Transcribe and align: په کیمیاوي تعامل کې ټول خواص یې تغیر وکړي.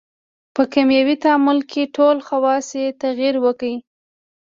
په 0.55 0.63
کیمیاوي 0.73 1.15
تعامل 1.23 1.59
کې 1.71 1.91
ټول 1.95 2.17
خواص 2.27 2.67
یې 2.79 2.87
تغیر 3.03 3.35
وکړي. 3.45 3.75